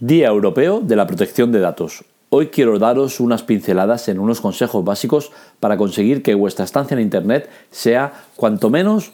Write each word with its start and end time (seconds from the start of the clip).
Día 0.00 0.28
Europeo 0.28 0.80
de 0.82 0.94
la 0.94 1.06
Protección 1.06 1.52
de 1.52 1.60
Datos. 1.60 2.04
Hoy 2.28 2.48
quiero 2.48 2.78
daros 2.78 3.18
unas 3.18 3.42
pinceladas 3.42 4.08
en 4.08 4.18
unos 4.18 4.42
consejos 4.42 4.84
básicos 4.84 5.32
para 5.58 5.78
conseguir 5.78 6.22
que 6.22 6.34
vuestra 6.34 6.66
estancia 6.66 6.94
en 6.94 7.00
Internet 7.00 7.48
sea 7.70 8.12
cuanto 8.36 8.68
menos 8.68 9.12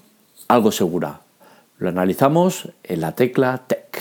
algo 0.49 0.73
segura. 0.73 1.21
Lo 1.79 1.89
analizamos 1.89 2.69
en 2.83 3.01
la 3.01 3.13
tecla 3.13 3.63
Tech. 3.65 3.97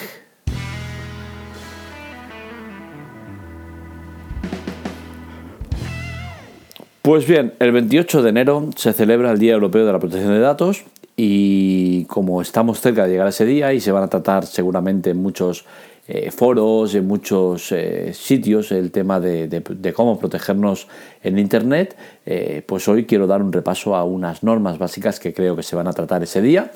Pues 7.04 7.28
bien, 7.28 7.54
el 7.60 7.74
28 7.74 8.24
de 8.24 8.30
enero 8.32 8.70
se 8.76 8.94
celebra 8.94 9.30
el 9.32 9.38
Día 9.38 9.54
Europeo 9.54 9.86
de 9.86 9.92
la 9.94 10.00
Protección 10.00 10.34
de 10.34 10.40
Datos 10.40 10.84
y 11.16 12.06
como 12.06 12.42
estamos 12.42 12.80
cerca 12.80 13.06
de 13.06 13.12
llegar 13.12 13.28
a 13.28 13.30
ese 13.32 13.46
día 13.46 13.74
y 13.74 13.80
se 13.80 13.92
van 13.92 14.04
a 14.04 14.08
tratar 14.08 14.46
seguramente 14.46 15.14
muchos 15.14 15.66
eh, 16.14 16.30
foros, 16.32 16.94
en 16.96 17.08
muchos 17.08 17.72
eh, 17.72 18.12
sitios 18.14 18.72
el 18.74 18.92
tema 18.92 19.20
de, 19.20 19.94
cómo 19.96 20.20
protegernos 20.20 20.88
en 21.24 21.40
Internet, 21.40 21.96
eh, 22.26 22.64
pues 22.66 22.88
hoy 22.88 23.06
quiero 23.06 23.28
dar 23.28 23.42
un 23.42 23.54
repaso 23.54 23.96
a 23.96 24.04
unas 24.04 24.44
normas 24.44 24.78
básicas 24.78 25.22
que 25.22 25.34
creo 25.34 25.56
que 25.56 25.64
se 25.64 25.76
van 25.76 25.88
a 25.88 25.94
tratar 25.94 26.22
ese 26.22 26.42
día 26.42 26.72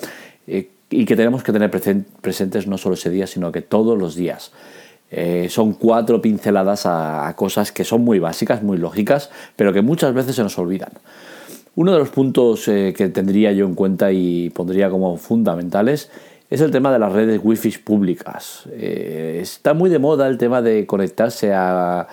y 0.46 1.04
que 1.04 1.16
tenemos 1.16 1.42
que 1.42 1.52
tener 1.52 1.70
presentes 1.70 2.66
no 2.66 2.78
solo 2.78 2.94
ese 2.94 3.10
día, 3.10 3.26
sino 3.26 3.52
que 3.52 3.60
todos 3.60 3.98
los 3.98 4.14
días. 4.14 4.52
son 5.48 5.74
cuatro 5.74 6.22
pinceladas 6.22 6.86
a, 6.86 7.34
cosas 7.36 7.72
que 7.72 7.84
son 7.84 8.04
muy 8.04 8.20
básicas, 8.20 8.62
muy 8.62 8.78
lógicas, 8.78 9.30
pero 9.56 9.72
que 9.72 9.82
muchas 9.82 10.14
veces 10.14 10.36
se 10.36 10.42
nos 10.44 10.56
olvidan. 10.56 10.92
Uno 11.76 11.92
de 11.92 11.98
los 11.98 12.08
puntos 12.08 12.64
que 12.64 13.10
tendría 13.14 13.52
yo 13.52 13.66
en 13.66 13.74
cuenta 13.74 14.10
y 14.10 14.50
pondría 14.50 14.90
como 14.90 15.16
fundamentales 15.16 16.10
es 16.48 16.60
el 16.60 16.70
tema 16.70 16.92
de 16.92 16.98
las 16.98 17.12
redes 17.12 17.40
wifi 17.42 17.70
públicas. 17.78 18.68
Eh, 18.72 19.40
está 19.42 19.74
muy 19.74 19.90
de 19.90 19.98
moda 19.98 20.28
el 20.28 20.38
tema 20.38 20.62
de 20.62 20.86
conectarse 20.86 21.52
a, 21.52 22.06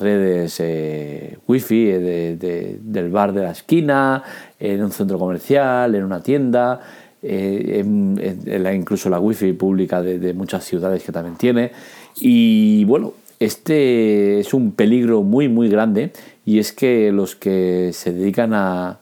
redes 0.00 0.58
eh, 0.58 1.38
wifi 1.46 1.90
eh, 1.90 2.76
del 2.82 3.10
bar 3.10 3.32
de 3.32 3.42
la 3.42 3.52
esquina, 3.52 4.24
en 4.58 4.82
un 4.82 4.90
centro 4.90 5.16
comercial, 5.16 5.94
en 5.94 6.02
una 6.02 6.20
tienda, 6.20 6.80
incluso 7.22 9.08
la 9.08 9.20
wifi 9.20 9.52
pública 9.52 10.02
de, 10.02 10.34
muchas 10.34 10.64
ciudades 10.64 11.04
que 11.04 11.12
también 11.12 11.36
tiene. 11.36 11.70
Y 12.16 12.84
bueno, 12.84 13.12
este 13.38 14.40
es 14.40 14.52
un 14.52 14.72
peligro 14.72 15.22
muy 15.22 15.48
muy 15.48 15.68
grande 15.68 16.10
y 16.50 16.58
es 16.58 16.72
que 16.72 17.12
los 17.12 17.36
que 17.36 17.92
se 17.92 18.12
dedican 18.12 18.54
a, 18.54 18.98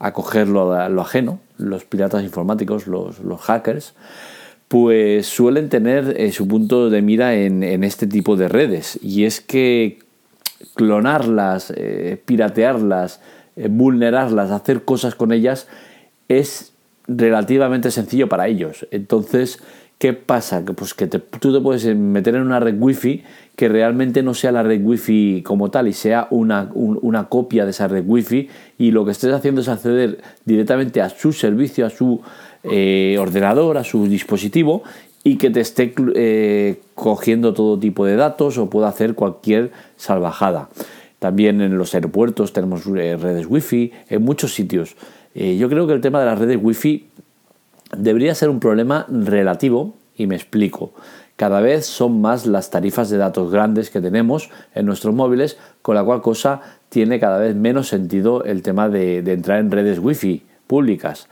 a 0.00 0.12
coger 0.12 0.48
lo 0.48 0.72
ajeno, 1.00 1.38
los 1.58 1.84
piratas 1.84 2.24
informáticos, 2.24 2.88
los, 2.88 3.40
hackers, 3.40 3.94
pues 4.66 5.28
suelen 5.28 5.68
tener 5.68 6.14
eh, 6.18 6.32
su 6.32 6.48
punto 6.48 6.90
de 6.90 7.00
mira 7.00 7.36
en, 7.36 7.62
este 7.84 8.08
tipo 8.08 8.34
de 8.34 8.48
redes. 8.48 8.98
Y 9.00 9.26
es 9.26 9.40
que 9.40 10.00
clonarlas, 10.74 11.72
eh, 11.76 12.20
piratearlas, 12.24 13.20
eh, 13.54 13.68
vulnerarlas, 13.70 14.50
hacer 14.50 14.84
cosas 14.84 15.14
con 15.14 15.30
ellas 15.30 15.68
es 16.26 16.72
relativamente 17.08 17.90
sencillo 17.90 18.28
para 18.28 18.46
ellos. 18.46 18.86
Entonces, 18.90 19.60
¿qué 19.98 20.12
pasa? 20.12 20.64
Que, 20.64 20.74
pues 20.74 20.94
que 20.94 21.06
tú 21.06 21.52
te 21.52 21.60
puedes 21.60 21.84
meter 21.96 22.36
en 22.36 22.42
una 22.42 22.60
red 22.60 22.76
wifi 22.78 23.24
que 23.56 23.68
realmente 23.68 24.22
no 24.22 24.34
sea 24.34 24.52
la 24.52 24.62
red 24.62 24.80
wifi 24.84 25.42
como 25.44 25.70
tal 25.70 25.88
y 25.88 25.92
sea 25.92 26.28
una, 26.30 26.70
copia 27.28 27.64
de 27.64 27.72
esa 27.72 27.88
red 27.88 28.04
wifi 28.06 28.48
y 28.78 28.92
lo 28.92 29.04
que 29.04 29.10
estés 29.10 29.32
haciendo 29.32 29.62
es 29.62 29.68
acceder 29.68 30.18
directamente 30.44 31.02
a 31.02 31.08
su 31.08 31.32
servicio, 31.32 31.84
a 31.84 31.90
su 31.90 32.20
eh, 32.62 33.16
ordenador, 33.18 33.78
a 33.78 33.82
su 33.82 34.06
dispositivo 34.06 34.84
y 35.24 35.38
que 35.38 35.50
te 35.50 35.60
esté 35.60 35.92
eh, 36.14 36.80
cogiendo 36.94 37.52
todo 37.52 37.78
tipo 37.78 38.06
de 38.06 38.14
datos 38.14 38.58
o 38.58 38.70
pueda 38.70 38.88
hacer 38.88 39.14
cualquier 39.14 39.72
salvajada. 39.96 40.68
También 41.18 41.60
en 41.60 41.76
los 41.76 41.94
aeropuertos 41.94 42.52
tenemos 42.52 42.82
eh, 42.86 43.16
redes 43.16 43.46
wifi, 43.48 43.92
en 44.08 44.22
muchos 44.22 44.54
sitios. 44.54 44.94
Yo 45.38 45.68
creo 45.68 45.86
que 45.86 45.92
el 45.92 46.00
tema 46.00 46.20
de 46.20 46.26
las 46.26 46.38
redes 46.38 46.58
wifi 46.60 47.08
debería 47.96 48.34
ser 48.34 48.48
un 48.48 48.60
problema 48.60 49.06
relativo 49.08 49.94
y 50.16 50.26
me 50.26 50.34
explico. 50.34 50.92
Cada 51.36 51.60
vez 51.60 51.86
son 51.86 52.20
más 52.20 52.46
las 52.46 52.70
tarifas 52.70 53.10
de 53.10 53.16
datos 53.16 53.52
grandes 53.52 53.90
que 53.90 54.00
tenemos 54.00 54.50
en 54.74 54.86
nuestros 54.86 55.14
móviles, 55.14 55.56
con 55.82 55.94
la 55.94 56.02
cual 56.02 56.20
cosa 56.20 56.60
tiene 56.88 57.20
cada 57.20 57.38
vez 57.38 57.54
menos 57.54 57.86
sentido 57.86 58.42
el 58.42 58.62
tema 58.62 58.88
de, 58.88 59.18
entrar 59.18 59.60
en 59.60 59.70
redes 59.70 60.00
wifi 60.00 60.42
públicas. 60.66 61.28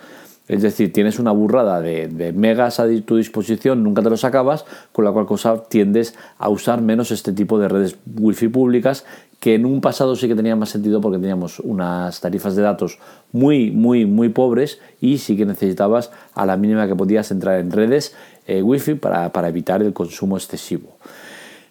Es 0.47 0.63
decir, 0.63 0.93
tienes 0.93 1.19
una 1.19 1.33
burrada 1.33 1.81
de, 1.81 2.07
de, 2.07 2.33
megas 2.33 2.79
a 2.79 2.87
tu 3.05 3.17
disposición, 3.17 3.83
nunca 3.83 4.03
te 4.03 4.11
los 4.11 4.25
acabas, 4.25 4.65
con 4.93 5.05
la 5.05 5.11
cual 5.11 5.27
cosa 5.27 5.65
tiendes 5.65 6.15
a 6.39 6.49
usar 6.51 6.81
menos 6.81 7.11
este 7.11 7.33
tipo 7.33 7.59
de 7.59 7.69
redes 7.69 7.97
wifi 8.17 8.47
públicas 8.47 9.05
que 9.41 9.55
en 9.55 9.67
un 9.67 9.81
pasado 9.81 10.17
sí 10.17 10.29
que 10.29 10.35
tenía 10.35 10.57
más 10.57 10.71
sentido 10.71 11.01
porque 11.01 11.19
teníamos 11.19 11.61
unas 11.61 12.21
tarifas 12.21 12.57
de 12.57 12.63
datos 12.63 12.99
muy, 13.33 13.71
muy, 13.71 14.07
muy 14.07 14.29
pobres 14.31 14.81
y 15.01 15.19
sí 15.19 15.37
que 15.37 15.45
necesitabas 15.45 16.11
a 16.35 16.47
la 16.47 16.57
mínima 16.57 16.87
que 16.87 16.97
podías 16.97 17.31
entrar 17.31 17.61
en 17.61 17.71
redes 17.71 18.15
eh, 18.47 18.63
wifi 18.63 18.95
para, 18.95 19.49
evitar 19.49 19.83
el 19.83 19.93
consumo 19.93 20.37
excesivo. 20.37 20.97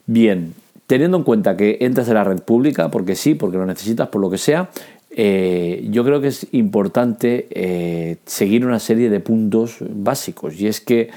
Bien, 0.05 0.53
teniendo 0.87 1.17
en 1.17 1.23
cuenta 1.23 1.57
que 1.57 1.77
entras 1.81 2.07
en 2.07 2.15
la 2.15 2.23
red 2.23 2.41
pública, 2.41 2.91
porque 2.91 3.15
sí, 3.15 3.33
porque 3.33 3.57
lo 3.57 3.65
necesitas, 3.65 4.09
por 4.09 4.21
lo 4.21 4.29
que 4.29 4.37
sea, 4.37 4.69
eh, 5.09 5.87
yo 5.89 6.03
creo 6.03 6.21
que 6.21 6.27
es 6.27 6.47
importante 6.51 7.47
eh, 7.49 8.17
seguir 8.25 8.65
una 8.65 8.79
serie 8.79 9.09
de 9.09 9.21
puntos 9.21 9.77
básicos 9.79 10.59
y 10.59 10.67
es 10.67 10.81
que 10.81 11.09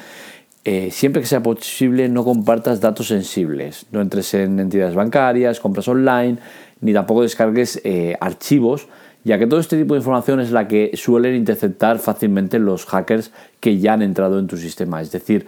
siempre 0.90 1.22
que 1.22 1.28
sea 1.28 1.42
posible 1.42 2.08
no 2.08 2.24
compartas 2.24 2.80
datos 2.80 3.08
sensibles, 3.08 3.86
no 3.90 4.00
entres 4.00 4.34
en 4.34 4.60
entidades 4.60 4.94
bancarias, 4.94 5.60
compras 5.60 5.88
online, 5.88 6.38
ni 6.80 6.92
tampoco 6.92 7.22
descargues 7.22 7.80
archivos 8.20 8.88
ya 9.24 9.38
que 9.38 9.46
todo 9.46 9.60
este 9.60 9.76
tipo 9.76 9.94
de 9.94 9.98
información 9.98 10.40
es 10.40 10.52
la 10.52 10.68
que 10.68 10.92
suelen 10.94 11.34
interceptar 11.34 11.98
fácilmente 11.98 12.58
los 12.58 12.86
hackers 12.86 13.32
que 13.60 13.78
ya 13.78 13.94
han 13.94 14.02
entrado 14.02 14.38
en 14.38 14.46
tu 14.46 14.56
sistema. 14.56 15.02
Es 15.02 15.10
decir, 15.10 15.44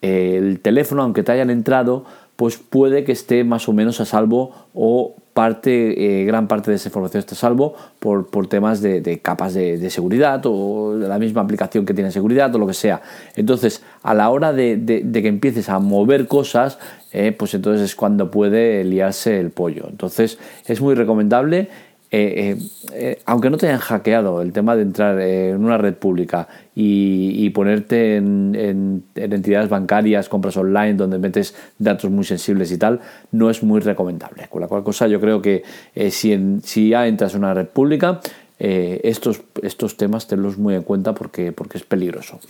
el 0.00 0.60
teléfono, 0.60 1.02
aunque 1.02 1.22
te 1.22 1.30
hayan 1.30 1.50
entrado, 1.50 2.04
pues 2.36 2.58
puede 2.58 3.04
que 3.04 3.12
esté 3.12 3.44
más 3.44 3.68
o 3.68 3.72
menos 3.72 4.00
a 4.00 4.04
salvo 4.04 4.54
o 4.74 5.16
parte, 5.36 6.22
eh, 6.22 6.24
gran 6.24 6.48
parte 6.48 6.70
de 6.70 6.78
esa 6.78 6.88
información 6.88 7.18
está 7.18 7.34
a 7.34 7.38
salvo 7.38 7.74
por, 7.98 8.46
temas 8.46 8.80
de, 8.80 9.20
capas 9.22 9.52
de, 9.52 9.90
seguridad 9.90 10.40
o 10.46 10.96
de 10.96 11.08
la 11.08 11.18
misma 11.18 11.42
aplicación 11.42 11.84
que 11.84 11.92
tiene 11.92 12.10
seguridad 12.10 12.54
o 12.54 12.58
lo 12.58 12.66
que 12.66 12.72
sea. 12.72 13.02
Entonces, 13.34 13.82
a 14.02 14.14
la 14.14 14.30
hora 14.30 14.54
de, 14.54 14.82
que 15.12 15.28
empieces 15.28 15.68
a 15.68 15.78
mover 15.78 16.26
cosas, 16.26 16.78
eh, 17.12 17.32
pues 17.32 17.52
entonces 17.52 17.82
es 17.82 17.94
cuando 17.94 18.30
puede 18.30 18.82
liarse 18.84 19.38
el 19.38 19.50
pollo. 19.50 19.86
Entonces, 19.90 20.38
es 20.66 20.80
muy 20.80 20.94
recomendable 20.94 21.68
eh, 22.12 22.56
eh, 22.56 22.68
eh, 22.92 23.18
aunque 23.26 23.50
no 23.50 23.56
te 23.56 23.66
hayan 23.66 23.80
hackeado 23.80 24.40
el 24.40 24.52
tema 24.52 24.76
de 24.76 24.82
entrar 24.82 25.20
en 25.20 25.64
una 25.64 25.76
red 25.76 25.94
pública 25.94 26.46
y, 26.74 27.50
ponerte 27.50 28.16
en, 28.16 29.02
entidades 29.14 29.68
bancarias, 29.68 30.28
compras 30.28 30.56
online, 30.56 30.94
donde 30.94 31.18
metes 31.18 31.54
datos 31.78 32.10
muy 32.10 32.24
sensibles 32.24 32.70
y 32.70 32.78
tal, 32.78 33.00
no 33.32 33.50
es 33.50 33.62
muy 33.62 33.80
recomendable. 33.80 34.46
Con 34.48 34.60
la 34.60 34.68
cual 34.68 34.84
cosa 34.84 35.08
yo 35.08 35.20
creo 35.20 35.40
que 35.40 35.64
si, 36.10 36.90
ya 36.90 37.06
entras 37.06 37.34
en 37.34 37.40
una 37.40 37.54
red 37.54 37.66
pública, 37.66 38.20
estos, 38.58 39.42
estos 39.62 39.96
temas 39.96 40.28
tenlos 40.28 40.58
muy 40.58 40.74
en 40.74 40.82
cuenta 40.82 41.14
porque, 41.14 41.52
porque 41.52 41.78
es 41.78 41.84
peligroso. 41.84 42.40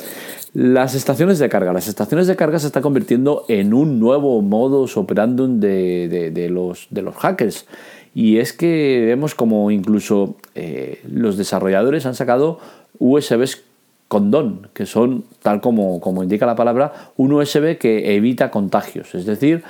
Las 0.53 0.95
estaciones 0.95 1.39
de 1.39 1.49
carga. 1.49 1.73
Las 1.73 1.87
estaciones 1.87 2.27
de 2.27 2.37
carga 2.37 2.59
se 2.59 2.67
están 2.67 2.83
convirtiendo 2.83 3.45
en 3.49 3.75
un 3.75 4.01
nuevo 4.01 4.43
modus 4.43 4.97
operandum 4.97 5.61
de, 5.61 6.31
de 6.33 6.49
los, 6.49 6.89
de 6.91 7.03
los 7.03 7.15
hackers. 7.15 7.67
Y 8.17 8.39
es 8.39 8.55
que 8.55 9.05
vemos 9.05 9.35
como 9.35 9.71
incluso 9.71 10.37
eh, 10.55 11.03
los 11.07 11.37
desarrolladores 11.37 12.07
han 12.07 12.15
sacado 12.15 12.59
USBs 12.99 13.63
condón, 14.09 14.69
que 14.73 14.87
son, 14.87 15.25
tal 15.43 15.61
como, 15.61 16.01
como 16.01 16.23
indica 16.23 16.47
la 16.47 16.57
palabra, 16.57 17.11
un 17.19 17.35
USB 17.35 17.77
que 17.77 18.17
evita 18.17 18.51
contagios. 18.51 19.15
Es 19.15 19.27
decir, 19.27 19.65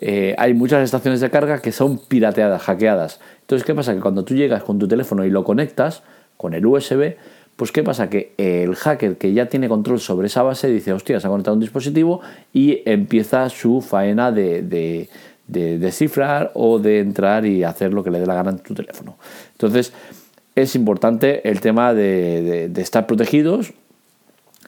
eh, 0.00 0.34
hay 0.36 0.52
muchas 0.52 0.82
estaciones 0.82 1.20
de 1.20 1.30
carga 1.30 1.62
que 1.62 1.70
son 1.70 1.98
pirateadas, 1.98 2.62
hackeadas. 2.62 3.20
Entonces, 3.42 3.64
¿qué 3.64 3.72
pasa? 3.72 3.94
Que 3.94 4.00
cuando 4.00 4.24
tú 4.24 4.34
llegas 4.34 4.64
con 4.64 4.80
tu 4.80 4.88
teléfono 4.88 5.24
y 5.24 5.30
lo 5.30 5.44
conectas 5.44 6.02
con 6.36 6.54
el 6.54 6.66
USB, 6.66 7.14
pues 7.54 7.70
¿qué 7.70 7.84
pasa? 7.84 8.10
Que 8.10 8.32
el 8.36 8.74
hacker 8.74 9.16
que 9.16 9.32
ya 9.32 9.46
tiene 9.46 9.68
control 9.68 10.00
sobre 10.00 10.26
esa 10.26 10.42
base 10.42 10.66
dice, 10.66 10.92
hostia, 10.92 11.20
se 11.20 11.28
ha 11.28 11.30
conectado 11.30 11.54
un 11.54 11.60
dispositivo 11.60 12.20
y 12.52 12.82
empieza 12.84 13.48
su 13.48 13.80
faena 13.80 14.32
de 14.32 15.08
descifrar 15.46 16.50
o 16.54 16.78
de 16.78 17.00
entrar 17.00 17.44
y 17.46 17.64
hacer 17.64 17.92
lo 17.92 18.02
que 18.02 18.10
le 18.10 18.20
dé 18.20 18.26
la 18.26 18.34
gana 18.34 18.50
en 18.50 18.58
tu 18.58 18.74
teléfono. 18.74 19.16
Entonces, 19.52 19.92
es 20.54 20.74
importante 20.74 21.48
el 21.48 21.60
tema 21.60 21.94
de, 21.94 22.70
estar 22.76 23.06
protegidos 23.06 23.72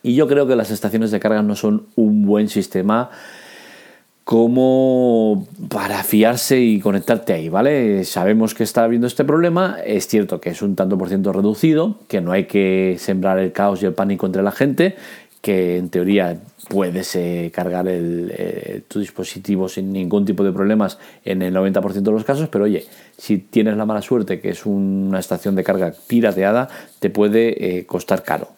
y 0.03 0.15
yo 0.15 0.27
creo 0.29 0.47
que 0.47 0.57
las 0.57 0.71
estaciones 0.71 1.11
de 1.11 1.21
carga 1.21 1.43
no 1.43 1.57
son 1.57 1.87
un 1.97 2.25
buen 2.27 2.49
sistema 2.49 3.11
como 4.25 5.47
para 5.69 6.03
fiarse 6.03 6.59
y 6.59 6.81
conectarte 6.81 7.35
ahí, 7.35 7.51
¿vale? 7.51 8.05
Sabemos 8.05 8.55
que 8.55 8.63
está 8.63 8.85
habiendo 8.85 9.07
este 9.07 9.23
problema, 9.23 9.77
es 9.85 10.07
cierto 10.07 10.41
que 10.41 10.49
es 10.49 10.63
un 10.63 10.77
tanto 10.77 10.97
por 10.97 11.09
ciento 11.09 11.31
reducido, 11.31 11.99
que 12.09 12.23
no 12.23 12.33
hay 12.33 12.45
que 12.45 12.97
sembrar 12.99 13.39
el 13.39 13.53
caos 13.53 13.83
y 13.83 13.87
el 13.87 13.93
pánico 13.93 14.25
entre 14.25 14.43
la 14.43 14.53
gente, 14.53 14.97
que 15.45 15.77
en 15.77 15.91
teoría 15.91 16.41
puedes 16.71 17.15
eh, 17.17 17.53
cargar 17.55 17.87
el, 17.87 18.83
tu 18.89 18.99
dispositivo 18.99 19.69
sin 19.69 19.93
ningún 19.93 20.25
tipo 20.25 20.43
de 20.43 20.53
problemas 20.53 20.99
en 21.23 21.43
el 21.43 21.55
90% 21.55 21.93
de 21.93 22.11
los 22.11 22.25
casos, 22.25 22.49
pero 22.49 22.65
oye, 22.65 22.87
si 23.19 23.37
tienes 23.37 23.77
la 23.77 23.85
mala 23.85 24.01
suerte 24.01 24.41
que 24.41 24.49
es 24.49 24.65
una 24.65 25.19
estación 25.19 25.55
de 25.55 25.63
carga 25.63 25.93
pirateada, 26.09 26.71
te 26.99 27.11
puede 27.11 27.85
costar 27.85 28.23
caro. 28.23 28.49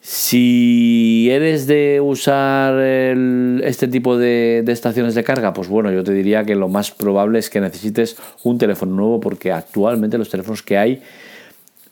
Si 0.00 1.28
eres 1.30 1.66
de 1.66 2.00
usar 2.00 2.80
este 2.80 3.88
tipo 3.88 4.16
de, 4.16 4.64
estaciones 4.68 5.16
de 5.16 5.24
carga, 5.24 5.52
pues 5.52 5.66
bueno, 5.68 5.90
yo 5.90 6.04
te 6.04 6.12
diría 6.12 6.44
que 6.44 6.54
lo 6.54 6.68
más 6.68 6.92
probable 6.92 7.40
es 7.40 7.50
que 7.50 7.60
necesites 7.60 8.16
un 8.44 8.56
teléfono 8.56 8.94
nuevo 8.94 9.18
porque 9.18 9.50
actualmente 9.50 10.16
los 10.16 10.30
teléfonos 10.30 10.62
que 10.62 10.78
hay 10.78 11.02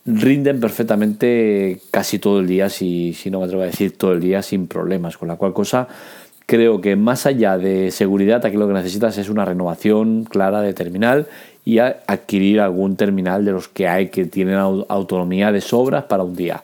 rinden 0.07 0.61
perfectamente 0.61 1.81
casi 1.91 2.19
todo 2.19 2.41
el 2.41 2.47
día, 2.47 2.71
si, 2.71 3.13
si 3.13 3.31
no 3.31 3.41
me 3.41 3.47
atrevo 3.47 3.63
a 3.63 3.67
decir 3.67 3.99
todo 3.99 4.13
el 4.13 4.21
día, 4.21 4.43
sin 4.43 4.69
problemas. 4.69 5.19
Con 5.19 5.29
la 5.29 5.37
cual 5.37 5.53
cosa, 5.53 5.89
creo 6.47 6.81
que 6.81 6.97
más 6.97 7.27
allá 7.27 7.59
de 7.59 7.91
seguridad, 7.91 8.45
aquí 8.47 8.57
lo 8.57 8.69
que 8.69 8.75
necesitas 8.75 9.19
es 9.19 9.29
una 9.29 9.45
renovación 9.45 10.25
clara 10.25 10.61
de 10.63 10.73
terminal 10.73 11.27
y 11.65 11.79
adquirir 11.79 12.61
algún 12.61 12.97
terminal 12.97 13.45
de 13.45 13.51
los 13.51 13.69
que 13.69 13.89
hay 13.89 14.09
que 14.09 14.25
tienen 14.25 14.55
autonomía 14.55 15.51
de 15.51 15.61
sobras 15.61 16.05
para 16.05 16.23
un 16.23 16.37
día. 16.37 16.63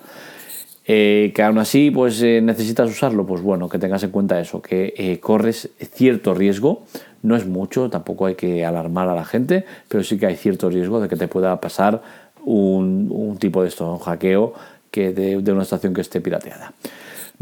Eh, 0.85 1.33
que 1.35 1.43
aún 1.43 1.59
así 1.59 1.93
pues 1.93 2.21
eh, 2.23 2.41
necesitas 2.43 2.91
usarlo, 2.91 3.25
pues 3.25 3.41
bueno, 3.41 3.69
que 3.69 3.79
tengas 3.79 4.03
en 4.03 4.11
cuenta 4.11 4.41
eso, 4.41 4.61
que 4.61 4.95
eh, 4.97 5.21
corres 5.21 5.71
cierto 5.93 6.35
riesgo, 6.35 6.85
no 7.23 7.37
es 7.37 7.47
mucho, 7.47 7.89
tampoco 7.89 8.27
hay 8.27 8.35
que 8.35 8.65
alarmar 8.65 9.09
a 9.09 9.15
la 9.15 9.25
gente, 9.25 9.65
pero 9.89 10.03
sí 10.03 10.19
que 10.19 10.27
hay 10.27 10.35
cierto 10.35 10.71
riesgo 10.71 11.01
de 11.01 11.09
que 11.09 11.15
te 11.15 11.29
pueda 11.29 11.61
pasar 11.61 12.03
un, 12.45 13.37
tipo 13.39 13.63
de 13.63 13.69
esto, 13.69 13.91
un 13.93 13.99
hackeo 13.99 14.55
que 14.91 15.13
de, 15.13 15.41
de 15.41 15.53
una 15.53 15.63
estación 15.63 15.95
que 15.95 16.01
esté 16.01 16.21
pirateada. 16.21 16.73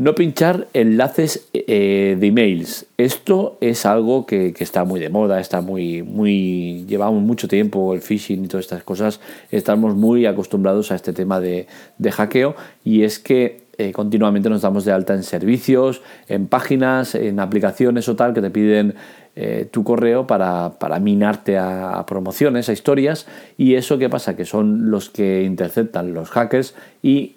No 0.01 0.15
pinchar 0.15 0.67
enlaces 0.73 1.49
eh, 1.53 2.17
de 2.19 2.27
emails. 2.27 2.87
Esto 2.97 3.59
es 3.61 3.85
algo 3.85 4.25
que, 4.25 4.55
está 4.59 4.85
muy 4.85 4.99
de 4.99 5.11
moda, 5.11 5.41
está 5.41 5.61
muy, 5.61 6.03
muy. 6.03 6.87
Llevamos 6.89 7.23
mucho 7.23 7.49
tiempo 7.49 7.93
el 7.93 8.01
phishing 8.01 8.43
y 8.43 8.49
todas 8.49 8.65
estas 8.65 8.83
cosas. 8.83 9.21
Estamos 9.51 9.97
muy 9.97 10.25
acostumbrados 10.25 10.91
a 10.91 10.95
este 10.95 11.13
tema 11.13 11.39
de, 11.39 11.67
hackeo. 12.11 12.57
Y 12.83 13.03
es 13.03 13.19
que 13.19 13.65
eh, 13.77 13.93
continuamente 13.93 14.49
nos 14.49 14.63
damos 14.63 14.87
de 14.87 14.93
alta 14.93 15.13
en 15.13 15.23
servicios, 15.23 16.01
en 16.29 16.47
páginas, 16.47 17.15
en 17.15 17.39
aplicaciones 17.39 18.09
o 18.09 18.17
tal 18.17 18.33
que 18.33 18.41
te 18.41 18.49
piden 18.49 18.95
eh, 19.37 19.69
tu 19.71 19.85
correo 19.85 20.27
para, 20.27 20.73
minarte 21.01 21.57
a, 21.57 22.05
promociones, 22.07 22.69
a 22.69 22.73
historias. 22.73 23.27
Y 23.57 23.75
eso 23.75 23.99
qué 23.99 24.09
pasa? 24.09 24.37
Que 24.37 24.45
son 24.45 24.91
los 24.91 25.11
que 25.11 25.43
interceptan 25.43 26.15
los 26.15 26.31
hackers 26.31 26.75
y 27.03 27.37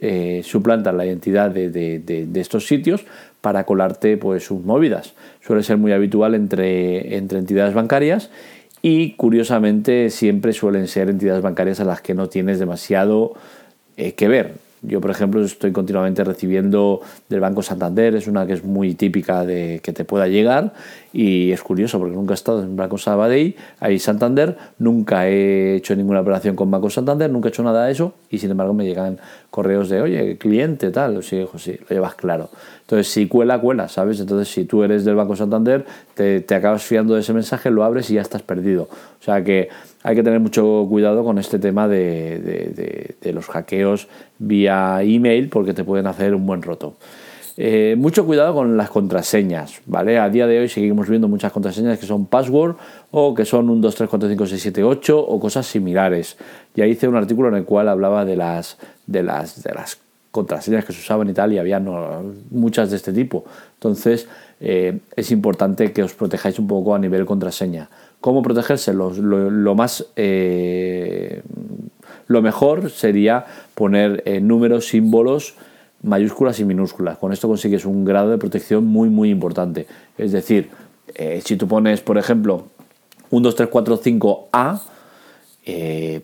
eh, 0.00 0.40
suplantan 0.44 0.96
la 0.96 1.04
identidad 1.04 1.50
de, 1.50 2.28
estos 2.34 2.66
sitios 2.66 3.04
para 3.40 3.64
colarte 3.64 4.16
pues, 4.16 4.44
sus 4.44 4.64
movidas. 4.64 5.14
Suele 5.44 5.62
ser 5.62 5.76
muy 5.76 5.92
habitual 5.92 6.34
entre, 6.34 7.16
entre 7.16 7.38
entidades 7.38 7.74
bancarias 7.74 8.30
y 8.82 9.12
curiosamente 9.12 10.10
siempre 10.10 10.52
suelen 10.52 10.88
ser 10.88 11.10
entidades 11.10 11.42
bancarias 11.42 11.80
a 11.80 11.84
las 11.84 12.00
que 12.00 12.14
no 12.14 12.28
tienes 12.28 12.58
demasiado 12.58 13.34
eh, 13.96 14.12
que 14.12 14.28
ver. 14.28 14.54
Yo, 14.82 15.00
por 15.00 15.10
ejemplo, 15.10 15.42
estoy 15.44 15.72
continuamente 15.72 16.22
recibiendo 16.22 17.00
del 17.28 17.40
Banco 17.40 17.62
Santander, 17.62 18.14
es 18.14 18.28
una 18.28 18.46
que 18.46 18.52
es 18.52 18.62
muy 18.62 18.94
típica 18.94 19.44
de 19.44 19.80
que 19.82 19.92
te 19.92 20.04
pueda 20.04 20.28
llegar 20.28 20.74
y 21.16 21.50
es 21.50 21.62
curioso 21.62 21.98
porque 21.98 22.14
nunca 22.14 22.34
he 22.34 22.34
estado 22.34 22.62
en 22.62 22.76
Banco 22.76 22.98
Sabadell, 22.98 23.56
ahí 23.80 23.98
Santander, 23.98 24.58
nunca 24.78 25.26
he 25.26 25.76
hecho 25.76 25.96
ninguna 25.96 26.20
operación 26.20 26.54
con 26.54 26.70
Banco 26.70 26.90
Santander, 26.90 27.30
nunca 27.30 27.48
he 27.48 27.50
hecho 27.50 27.62
nada 27.62 27.86
de 27.86 27.92
eso 27.92 28.12
y 28.28 28.36
sin 28.36 28.50
embargo 28.50 28.74
me 28.74 28.84
llegan 28.84 29.18
correos 29.50 29.88
de, 29.88 30.02
oye, 30.02 30.36
cliente, 30.36 30.90
tal, 30.90 31.22
sí, 31.22 31.36
hijo, 31.36 31.58
sí, 31.58 31.78
lo 31.88 31.88
llevas 31.88 32.16
claro. 32.16 32.50
Entonces, 32.82 33.08
si 33.08 33.26
cuela, 33.26 33.58
cuela, 33.58 33.88
¿sabes? 33.88 34.20
Entonces, 34.20 34.52
si 34.52 34.66
tú 34.66 34.84
eres 34.84 35.06
del 35.06 35.14
Banco 35.14 35.34
Santander, 35.34 35.86
te, 36.14 36.42
te 36.42 36.54
acabas 36.54 36.84
fiando 36.84 37.14
de 37.14 37.20
ese 37.20 37.32
mensaje, 37.32 37.70
lo 37.70 37.82
abres 37.82 38.10
y 38.10 38.14
ya 38.14 38.20
estás 38.20 38.42
perdido. 38.42 38.82
O 38.82 39.24
sea 39.24 39.42
que 39.42 39.70
hay 40.02 40.14
que 40.14 40.22
tener 40.22 40.38
mucho 40.38 40.86
cuidado 40.88 41.24
con 41.24 41.38
este 41.38 41.58
tema 41.58 41.88
de, 41.88 43.16
los 43.32 43.46
hackeos 43.46 44.06
vía 44.38 44.98
email 45.02 45.48
porque 45.48 45.74
te 45.74 45.82
pueden 45.82 46.06
hacer 46.06 46.34
un 46.34 46.46
buen 46.46 46.62
roto. 46.62 46.94
Eh, 47.58 47.94
mucho 47.96 48.26
cuidado 48.26 48.52
con 48.52 48.76
las 48.76 48.90
contraseñas, 48.90 49.80
¿vale? 49.86 50.18
A 50.18 50.28
día 50.28 50.46
de 50.46 50.58
hoy 50.58 50.68
seguimos 50.68 51.08
viendo 51.08 51.26
muchas 51.26 51.52
contraseñas 51.52 51.98
que 51.98 52.04
son 52.04 52.26
password 52.26 52.76
o 53.10 53.34
que 53.34 53.46
son 53.46 53.70
un 53.70 53.80
2, 53.80 53.94
3, 53.94 54.10
4, 54.10 54.28
5, 54.28 54.46
6, 54.46 54.62
7, 54.62 54.84
8 54.84 55.18
o 55.18 55.40
cosas 55.40 55.66
similares. 55.66 56.36
Ya 56.74 56.84
hice 56.84 57.08
un 57.08 57.16
artículo 57.16 57.48
en 57.48 57.54
el 57.54 57.64
cual 57.64 57.88
hablaba 57.88 58.26
de 58.26 58.36
las, 58.36 58.76
de 59.06 59.22
las, 59.22 59.62
de 59.62 59.72
las 59.72 59.98
contraseñas 60.30 60.84
que 60.84 60.92
se 60.92 61.00
usaban 61.00 61.30
y 61.30 61.32
tal, 61.32 61.54
y 61.54 61.58
había 61.58 61.80
muchas 62.50 62.90
de 62.90 62.96
este 62.96 63.14
tipo. 63.14 63.46
Entonces, 63.74 64.28
eh, 64.60 64.98
es 65.16 65.30
importante 65.30 65.92
que 65.92 66.02
os 66.02 66.12
protejáis 66.12 66.58
un 66.58 66.66
poco 66.66 66.94
a 66.94 66.98
nivel 66.98 67.24
contraseña. 67.24 67.88
¿Cómo 68.20 68.42
protegerse? 68.42 68.92
Lo, 68.92 69.74
más, 69.74 70.04
eh, 70.16 71.40
lo 72.26 72.42
mejor 72.42 72.90
sería 72.90 73.46
poner 73.74 74.22
números, 74.42 74.88
símbolos, 74.88 75.54
mayúsculas 76.02 76.60
y 76.60 76.64
minúsculas. 76.64 77.18
Con 77.18 77.32
esto 77.32 77.48
consigues 77.48 77.84
un 77.84 78.04
grado 78.04 78.30
de 78.30 78.38
protección 78.38 78.84
muy, 78.84 79.08
muy 79.08 79.30
importante. 79.30 79.86
Es 80.18 80.32
decir, 80.32 80.70
eh, 81.14 81.40
si 81.44 81.56
tú 81.56 81.66
pones, 81.66 82.00
por 82.00 82.18
ejemplo, 82.18 82.66
1, 83.30 83.48
2, 83.48 83.54
3, 83.54 83.68
4, 83.70 83.96
5 83.96 84.48
A, 84.52 84.82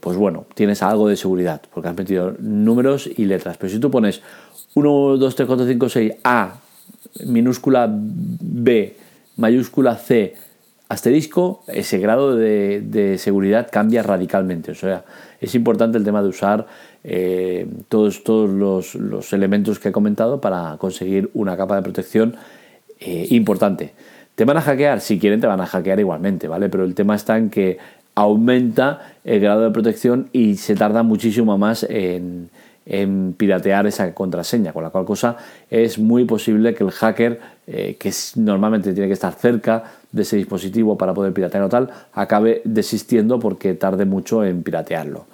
pues 0.00 0.16
bueno, 0.16 0.46
tienes 0.54 0.84
algo 0.84 1.08
de 1.08 1.16
seguridad, 1.16 1.60
porque 1.74 1.88
has 1.88 1.96
metido 1.96 2.36
números 2.38 3.10
y 3.16 3.24
letras. 3.24 3.56
Pero 3.56 3.72
si 3.72 3.80
tú 3.80 3.90
pones 3.90 4.22
1, 4.74 5.16
2, 5.16 5.34
3, 5.34 5.46
4, 5.48 5.66
5, 5.66 5.88
6 5.88 6.12
A, 6.22 6.60
minúscula 7.26 7.88
B, 7.90 8.96
mayúscula 9.36 9.96
C, 9.96 10.34
asterisco, 10.88 11.64
ese 11.68 11.98
grado 11.98 12.36
de, 12.36 13.16
seguridad 13.18 13.68
cambia 13.70 14.02
radicalmente. 14.02 14.72
O 14.72 14.74
sea, 14.74 15.04
es 15.40 15.54
importante 15.54 15.98
el 15.98 16.04
tema 16.04 16.22
de 16.22 16.28
usar 16.28 16.66
eh, 17.04 17.66
todos, 17.88 18.22
todos 18.22 18.94
los, 18.94 19.32
elementos 19.32 19.78
que 19.78 19.88
he 19.88 19.92
comentado 19.92 20.40
para 20.40 20.76
conseguir 20.78 21.30
una 21.34 21.56
capa 21.56 21.76
de 21.76 21.82
protección 21.82 22.36
eh, 23.00 23.26
importante. 23.30 23.92
¿Te 24.34 24.44
van 24.44 24.56
a 24.56 24.60
hackear? 24.62 25.00
Si 25.00 25.18
quieren, 25.18 25.40
te 25.40 25.46
van 25.46 25.60
a 25.60 25.66
hackear 25.66 26.00
igualmente, 26.00 26.48
¿vale? 26.48 26.68
Pero 26.68 26.84
el 26.84 26.94
tema 26.94 27.14
está 27.14 27.36
en 27.36 27.50
que 27.50 27.78
aumenta 28.14 29.14
el 29.24 29.40
grado 29.40 29.62
de 29.62 29.70
protección 29.70 30.28
y 30.32 30.56
se 30.56 30.74
tarda 30.74 31.02
muchísimo 31.02 31.58
más 31.58 31.86
en, 31.88 32.50
piratear 33.36 33.86
esa 33.86 34.12
contraseña, 34.12 34.72
con 34.72 34.82
la 34.82 34.90
cual 34.90 35.04
cosa 35.04 35.36
es 35.70 35.98
muy 35.98 36.24
posible 36.24 36.74
que 36.74 36.82
el 36.82 36.90
hacker, 36.90 37.40
eh, 37.66 37.96
que 37.98 38.12
normalmente 38.36 38.92
tiene 38.92 39.06
que 39.06 39.14
estar 39.14 39.32
cerca 39.32 39.84
de 40.10 40.22
ese 40.22 40.36
dispositivo 40.36 40.98
para 40.98 41.14
poder 41.14 41.32
piratear 41.32 41.62
o 41.62 41.68
tal, 41.68 41.90
acabe 42.12 42.60
desistiendo 42.64 43.38
porque 43.38 43.74
tarde 43.74 44.04
mucho 44.04 44.44
en 44.44 44.62
piratearlo. 44.64 45.26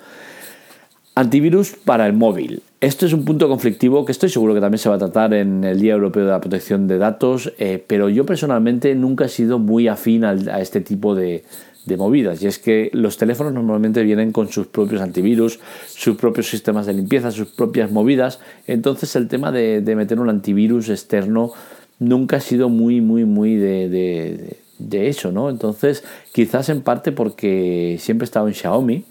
Antivirus 1.19 1.73
para 1.85 2.07
el 2.07 2.13
móvil. 2.13 2.63
Esto 2.81 3.05
es 3.05 3.13
un 3.13 3.25
punto 3.25 3.49
conflictivo 3.49 4.05
que 4.05 4.13
estoy 4.13 4.29
seguro 4.29 4.55
que 4.55 4.61
también 4.61 4.79
se 4.79 4.89
va 4.89 4.95
a 4.95 4.99
tratar 4.99 5.35
en 5.35 5.65
el 5.65 5.81
Día 5.81 5.95
Europeo 5.95 6.25
de 6.25 6.31
la 6.31 6.41
Protección 6.41 6.87
de 6.87 6.97
Datos, 6.97 7.53
eh, 7.59 7.83
pero 7.85 8.09
yo 8.09 8.25
personalmente 8.25 8.95
nunca 8.95 9.25
he 9.25 9.29
sido 9.29 9.59
muy 9.59 9.89
afín 9.89 10.25
a 10.25 10.61
este 10.61 10.81
tipo 10.81 11.17
de, 11.17 11.43
de 11.87 11.97
movidas. 11.97 12.41
Y 12.41 12.47
es 12.47 12.61
que 12.61 12.89
los 12.93 13.17
teléfonos 13.17 13.53
normalmente 13.53 14.05
vienen 14.05 14.31
con 14.31 14.49
sus 14.49 14.69
propios 14.69 15.03
antivirus, 15.03 15.59
sus 15.89 16.17
propios 16.17 16.49
sistemas 16.49 16.87
de 16.87 16.93
limpieza, 16.93 17.33
sus 17.33 17.49
propias 17.49 17.91
movidas. 17.91 18.39
Entonces 18.69 19.17
el 19.17 19.27
tema 19.27 19.51
de, 19.51 19.83
meter 19.97 20.21
un 20.21 20.29
antivirus 20.29 20.89
externo 20.89 21.51
nunca 21.99 22.37
ha 22.37 22.41
sido 22.41 22.69
muy, 22.69 23.01
muy, 23.01 23.25
muy 23.25 23.57
de, 23.57 23.89
de, 23.89 24.57
de, 24.79 25.09
eso, 25.09 25.33
¿no? 25.33 25.51
Entonces 25.51 26.05
quizás 26.31 26.69
en 26.69 26.83
parte 26.83 27.11
porque 27.11 27.97
siempre 27.99 28.23
he 28.23 28.29
estado 28.29 28.47
en 28.47 28.55
Xiaomi 28.55 29.05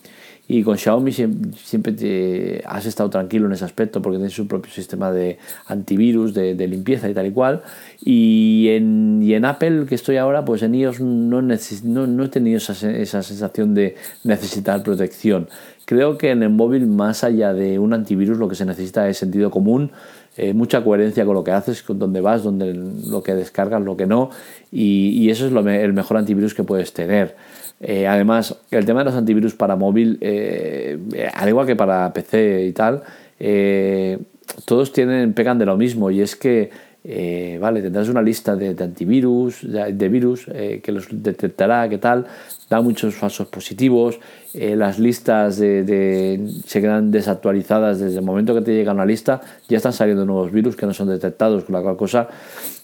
y 0.50 0.64
con 0.64 0.78
Xiaomi 0.78 1.12
siempre 1.12 1.92
te 1.92 2.64
has 2.66 2.86
estado 2.86 3.10
tranquilo 3.10 3.48
en 3.48 3.52
ese 3.52 3.66
aspecto 3.66 4.02
porque 4.02 4.18
tiene 4.18 4.30
su 4.30 4.48
propio 4.48 4.72
sistema 4.72 5.12
de 5.12 5.40
antivirus, 5.66 6.34
de, 6.34 6.68
limpieza 6.68 7.10
y 7.10 7.14
tal 7.14 7.28
y 7.28 7.32
cual. 7.32 7.64
Y 8.02 8.70
en, 8.70 9.20
y 9.22 9.34
en, 9.34 9.44
Apple, 9.44 9.86
que 9.88 9.96
estoy 9.96 10.16
ahora, 10.16 10.46
pues 10.46 10.64
en 10.64 10.74
iOS 10.74 11.02
no, 11.02 11.42
no, 11.42 12.24
he 12.24 12.30
tenido 12.30 12.58
esa, 12.58 12.74
esa, 12.92 13.24
sensación 13.24 13.74
de 13.74 13.96
necesitar 14.24 14.84
protección. 14.84 15.50
Creo 15.84 16.18
que 16.18 16.32
en 16.32 16.44
el 16.44 16.50
móvil, 16.50 16.88
más 16.88 17.26
allá 17.26 17.54
de 17.54 17.78
un 17.78 17.94
antivirus, 17.94 18.38
lo 18.38 18.48
que 18.48 18.56
se 18.56 18.66
necesita 18.66 19.10
es 19.10 19.18
sentido 19.18 19.52
común, 19.52 19.92
eh, 20.38 20.54
mucha 20.54 20.82
coherencia 20.82 21.26
con 21.26 21.34
lo 21.34 21.44
que 21.44 21.52
haces, 21.52 21.84
con 21.84 22.00
dónde 22.00 22.22
vas, 22.22 22.44
dónde, 22.44 22.74
lo 22.74 23.22
que 23.22 23.36
descargas, 23.36 23.82
lo 23.82 23.98
que 23.98 24.06
no. 24.06 24.30
Y, 24.72 25.10
y 25.10 25.30
eso 25.30 25.46
es 25.46 25.52
lo, 25.52 25.68
el 25.68 25.92
mejor 25.92 26.16
antivirus 26.16 26.54
que 26.54 26.64
puedes 26.64 26.94
tener. 26.94 27.36
Eh, 27.80 28.08
además, 28.08 28.56
el 28.72 28.86
tema 28.86 29.02
de 29.02 29.06
los 29.06 29.16
antivirus 29.16 29.54
para 29.54 29.76
móvil, 29.76 30.18
eh, 30.22 30.98
al 31.34 31.50
igual 31.50 31.68
que 31.68 31.76
para 31.76 32.12
PC 32.12 32.66
y 32.66 32.72
tal, 32.74 33.04
eh, 33.40 34.18
todos 34.66 34.92
tienen, 34.92 35.34
pegan 35.34 35.60
de 35.60 35.66
lo 35.66 35.78
mismo 35.78 36.10
y 36.10 36.22
es 36.22 36.36
que 36.36 36.72
eh, 37.04 37.58
vale, 37.62 37.82
tendrás 37.82 38.10
una 38.10 38.22
lista 38.22 38.56
de, 38.56 38.76
antivirus, 38.84 39.60
de, 39.62 40.10
virus 40.10 40.46
que 40.46 40.92
los 40.92 41.08
detectará, 41.10 41.88
qué 41.88 42.00
tal, 42.00 42.26
da 42.70 42.82
muchos 42.82 43.16
falsos 43.16 43.48
positivos, 43.48 44.20
las 44.54 45.00
listas 45.00 45.58
de, 45.58 46.50
se 46.66 46.82
quedan 46.82 47.12
desactualizadas 47.12 48.00
desde 48.00 48.20
el 48.20 48.26
momento 48.26 48.54
que 48.54 48.62
te 48.62 48.74
llega 48.74 48.92
una 48.92 49.06
lista, 49.06 49.40
ya 49.70 49.78
están 49.78 49.94
saliendo 49.94 50.26
nuevos 50.26 50.52
virus 50.52 50.76
que 50.76 50.86
no 50.86 50.94
son 50.94 51.08
detectados, 51.08 51.64
con 51.64 51.76
la 51.76 51.82
cual 51.82 51.96
cosa 51.96 52.28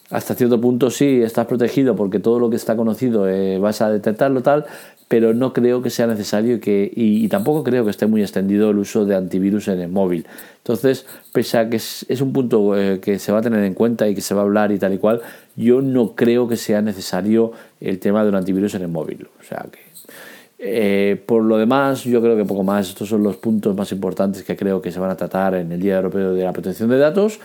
hasta 0.09 0.35
cierto 0.35 0.59
punto 0.59 0.89
sí 0.89 1.21
estás 1.21 1.47
protegido 1.47 1.95
porque 1.95 2.19
todo 2.19 2.39
lo 2.39 2.49
que 2.49 2.55
está 2.55 2.75
conocido 2.75 3.25
vas 3.59 3.81
a 3.81 3.89
detectarlo 3.89 4.43
tal, 4.43 4.65
pero 5.13 5.35
no 5.35 5.53
creo 5.53 5.83
que 5.83 5.91
sea 5.91 6.07
necesario 6.07 6.59
que, 6.59 6.91
y, 6.91 7.27
tampoco 7.27 7.63
creo 7.63 7.83
que 7.83 7.91
esté 7.91 8.07
muy 8.07 8.23
extendido 8.23 8.71
el 8.71 8.79
uso 8.79 9.05
de 9.05 9.15
antivirus 9.15 9.67
en 9.67 9.79
el 9.79 9.89
móvil. 9.89 10.25
Entonces, 10.57 11.05
pese 11.31 11.59
a 11.59 11.69
que 11.69 11.75
es, 11.75 12.21
un 12.21 12.33
punto 12.33 12.75
eh, 12.75 12.99
que 12.99 13.19
se 13.19 13.31
va 13.31 13.37
a 13.37 13.41
tener 13.43 13.63
en 13.63 13.75
cuenta 13.75 14.07
y 14.07 14.15
que 14.15 14.21
se 14.21 14.33
va 14.33 14.41
a 14.41 14.43
hablar 14.45 14.71
y 14.71 14.79
tal 14.79 14.91
y 14.91 14.97
cual, 14.97 15.21
yo 15.55 15.83
no 15.83 16.15
creo 16.15 16.47
que 16.47 16.55
sea 16.55 16.81
necesario 16.81 17.51
el 17.79 17.99
tema 17.99 18.23
de 18.23 18.29
un 18.29 18.35
antivirus 18.35 18.73
en 18.73 18.81
el 18.81 18.87
móvil. 18.87 19.27
O 19.39 19.43
sea 19.43 19.67
que, 19.71 19.79
eh, 20.57 21.21
por 21.23 21.43
lo 21.43 21.57
demás, 21.57 22.05
yo 22.05 22.19
creo 22.19 22.35
que 22.35 22.45
poco 22.45 22.63
más. 22.63 22.89
Estos 22.89 23.09
son 23.09 23.21
los 23.21 23.35
puntos 23.35 23.75
más 23.75 23.91
importantes 23.91 24.43
que 24.43 24.55
creo 24.55 24.81
que 24.81 24.91
se 24.91 24.99
van 24.99 25.11
a 25.11 25.15
tratar 25.15 25.53
en 25.53 25.71
el 25.71 25.79
Día 25.79 25.97
Europeo 25.97 26.33
de 26.33 26.43
la 26.43 26.53
Protección 26.53 26.89
de 26.89 26.97
Datos 26.97 27.39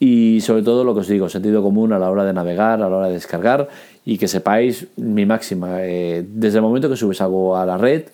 y 0.00 0.40
sobre 0.42 0.62
todo 0.62 0.84
lo 0.84 0.94
que 0.94 1.00
os 1.00 1.08
digo, 1.08 1.28
sentido 1.28 1.62
común 1.62 1.92
a 1.92 1.98
la 1.98 2.10
hora 2.10 2.24
de 2.24 2.32
navegar, 2.32 2.82
a 2.82 2.88
la 2.88 2.96
hora 2.96 3.06
de 3.08 3.14
descargar 3.14 3.68
y 4.04 4.18
que 4.18 4.28
sepáis 4.28 4.86
mi 4.96 5.26
máxima, 5.26 5.82
eh, 5.84 6.24
desde 6.26 6.58
el 6.58 6.62
momento 6.62 6.88
que 6.88 6.96
subes 6.96 7.20
algo 7.20 7.56
a 7.56 7.66
la 7.66 7.76
red 7.76 8.04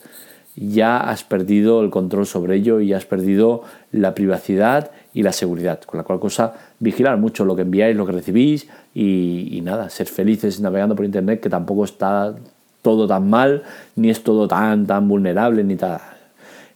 ya 0.57 0.99
has 0.99 1.25
perdido 1.25 1.83
el 1.83 1.91
control 1.91 2.27
sobre 2.27 2.57
ello 2.57 2.81
y 2.81 2.93
has 2.93 3.05
perdido 3.05 3.63
la 3.91 4.15
privacidad 4.15 4.93
y 5.13 5.23
la 5.23 5.33
seguridad, 5.33 5.81
con 5.83 5.99
la 5.99 6.05
cual 6.05 6.21
cosa 6.21 6.55
vigilar 6.79 7.19
mucho 7.19 7.45
lo 7.45 7.57
que 7.57 7.63
enviáis, 7.63 7.97
lo 7.97 8.07
que 8.07 8.13
recibís 8.13 8.69
y, 8.95 9.61
nada, 9.65 9.91
ser 9.91 10.07
felices 10.07 10.61
navegando 10.61 10.95
por 10.95 11.05
internet 11.05 11.41
que 11.41 11.51
tampoco 11.51 11.85
está 11.85 12.37
todo 12.83 13.09
tan 13.09 13.29
mal, 13.29 13.65
ni 13.97 14.11
es 14.11 14.23
todo 14.23 14.47
tan 14.47 14.87
tan 14.87 15.09
vulnerable, 15.09 15.65
ni 15.65 15.77
tal 15.77 16.01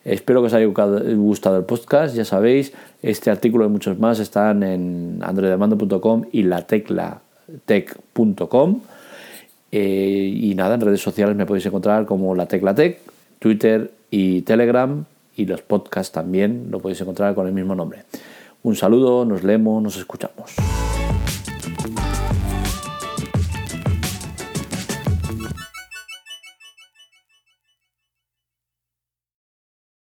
Espero 0.09 0.41
que 0.41 0.47
os 0.47 0.55
haya 0.55 0.65
gustado 0.67 1.59
el 1.59 1.65
podcast. 1.65 2.15
Ya 2.15 2.25
sabéis, 2.25 2.73
este 3.03 3.31
artículo 3.31 3.67
y 3.67 3.69
muchos 3.69 3.99
más 3.99 4.21
están 4.21 4.63
en 4.63 5.19
androidemando.com 5.23 6.25
y 6.33 6.45
lateclatech.com. 6.45 8.81
Eh, 9.71 10.33
y 10.35 10.55
nada, 10.55 10.77
en 10.77 10.81
redes 10.81 11.03
sociales 11.03 11.37
me 11.37 11.45
podéis 11.45 11.67
encontrar 11.67 12.07
como 12.07 12.35
la 12.35 12.47
Tecla 12.47 12.75
Tech, 12.75 12.99
Twitter 13.39 13.93
y 14.11 14.41
Telegram. 14.43 15.05
Y 15.37 15.45
los 15.45 15.61
podcasts 15.61 16.11
también 16.11 16.69
lo 16.71 16.81
podéis 16.81 17.03
encontrar 17.03 17.35
con 17.35 17.47
el 17.47 17.53
mismo 17.53 17.75
nombre. 17.75 18.05
Un 18.63 18.77
saludo, 18.77 19.27
nos 19.27 19.45
leemos, 19.45 19.83
nos 19.83 19.99
escuchamos. 19.99 20.55